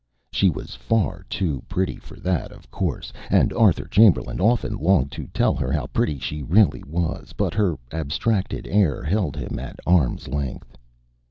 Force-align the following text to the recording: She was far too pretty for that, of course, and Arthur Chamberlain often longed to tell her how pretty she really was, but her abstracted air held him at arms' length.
She 0.31 0.49
was 0.49 0.73
far 0.73 1.27
too 1.29 1.61
pretty 1.69 1.97
for 1.97 2.15
that, 2.21 2.51
of 2.51 2.71
course, 2.71 3.13
and 3.29 3.53
Arthur 3.53 3.85
Chamberlain 3.85 4.41
often 4.41 4.77
longed 4.79 5.11
to 5.11 5.27
tell 5.27 5.53
her 5.53 5.71
how 5.71 5.85
pretty 5.85 6.17
she 6.17 6.41
really 6.41 6.81
was, 6.87 7.33
but 7.37 7.53
her 7.53 7.77
abstracted 7.91 8.65
air 8.67 9.03
held 9.03 9.35
him 9.37 9.59
at 9.59 9.77
arms' 9.85 10.27
length. 10.27 10.75